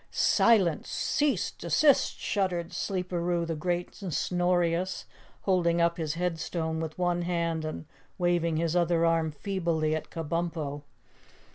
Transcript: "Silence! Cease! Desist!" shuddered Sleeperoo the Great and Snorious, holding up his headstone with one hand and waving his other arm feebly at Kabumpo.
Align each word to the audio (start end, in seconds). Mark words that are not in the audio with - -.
"Silence! 0.09 0.89
Cease! 0.89 1.51
Desist!" 1.51 2.19
shuddered 2.19 2.69
Sleeperoo 2.73 3.45
the 3.45 3.53
Great 3.53 4.01
and 4.01 4.11
Snorious, 4.11 5.05
holding 5.41 5.79
up 5.79 5.97
his 5.97 6.15
headstone 6.15 6.79
with 6.79 6.97
one 6.97 7.21
hand 7.21 7.63
and 7.63 7.85
waving 8.17 8.57
his 8.57 8.75
other 8.75 9.05
arm 9.05 9.29
feebly 9.29 9.93
at 9.95 10.09
Kabumpo. 10.09 10.81